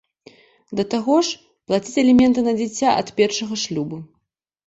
[0.79, 1.35] Да таго ж,
[1.71, 3.97] плаціць аліменты на дзіця ад першага шлюбу.